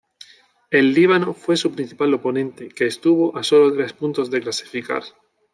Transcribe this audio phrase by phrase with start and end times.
[0.71, 5.03] El Líbano fue su principal oponente, que estuvo a solo tres puntos de clasificar.